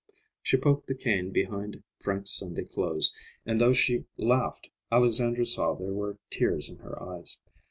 She 0.41 0.57
poked 0.57 0.87
the 0.87 0.95
cane 0.95 1.29
behind 1.31 1.83
Frank's 1.99 2.31
Sunday 2.31 2.63
clothes, 2.63 3.13
and 3.45 3.61
though 3.61 3.71
she 3.71 4.05
laughed, 4.17 4.71
Alexandra 4.91 5.45
saw 5.45 5.75
there 5.75 5.93
were 5.93 6.17
tears 6.31 6.71
in 6.71 6.77
her 6.79 6.99
eyes. 6.99 7.37